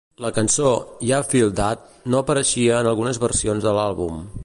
[0.23, 0.69] La cançó
[1.09, 4.23] "Ya Feel Dat" no apareixia en algunes versions de l'àlbum.